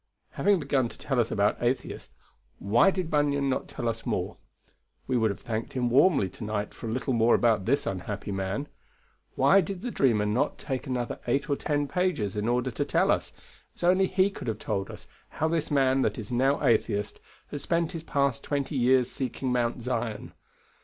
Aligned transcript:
Having 0.31 0.59
begun 0.59 0.89
to 0.89 0.97
tell 0.97 1.19
us 1.19 1.29
about 1.29 1.61
Atheist, 1.61 2.09
why 2.57 2.89
did 2.89 3.11
Bunyan 3.11 3.49
not 3.51 3.67
tell 3.67 3.87
us 3.87 4.03
more? 4.03 4.37
We 5.05 5.15
would 5.15 5.29
have 5.29 5.41
thanked 5.41 5.73
him 5.73 5.91
warmly 5.91 6.27
to 6.27 6.43
night 6.43 6.73
for 6.73 6.89
a 6.89 6.91
little 6.91 7.13
more 7.13 7.35
about 7.35 7.65
this 7.65 7.85
unhappy 7.85 8.31
man. 8.31 8.67
Why 9.35 9.61
did 9.61 9.83
the 9.83 9.91
dreamer 9.91 10.25
not 10.25 10.57
take 10.57 10.87
another 10.87 11.19
eight 11.27 11.51
or 11.51 11.55
ten 11.55 11.87
pages 11.87 12.35
in 12.35 12.47
order 12.47 12.71
to 12.71 12.83
tell 12.83 13.11
us, 13.11 13.31
as 13.75 13.83
only 13.83 14.07
he 14.07 14.31
could 14.31 14.47
have 14.47 14.57
told 14.57 14.89
us, 14.89 15.07
how 15.29 15.47
this 15.47 15.69
man 15.69 16.01
that 16.01 16.17
is 16.17 16.31
now 16.31 16.65
Atheist 16.65 17.19
had 17.51 17.61
spent 17.61 17.91
his 17.91 18.01
past 18.01 18.43
twenty 18.43 18.75
years 18.75 19.07
seeking 19.07 19.51
Mount 19.51 19.83
Zion? 19.83 20.33